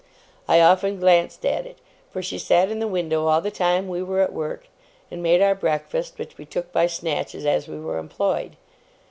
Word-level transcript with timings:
I 0.47 0.61
often 0.61 0.99
glanced 0.99 1.45
at 1.45 1.67
it, 1.67 1.77
for 2.09 2.23
she 2.23 2.39
sat 2.39 2.71
in 2.71 2.79
the 2.79 2.87
window 2.87 3.27
all 3.27 3.39
the 3.39 3.51
time 3.51 3.87
we 3.87 4.01
were 4.01 4.19
at 4.21 4.33
work; 4.33 4.67
and 5.11 5.21
made 5.21 5.43
our 5.43 5.53
breakfast, 5.53 6.17
which 6.17 6.39
we 6.39 6.45
took 6.47 6.71
by 6.71 6.87
snatches 6.87 7.45
as 7.45 7.67
we 7.67 7.79
were 7.79 7.99
employed. 7.99 8.55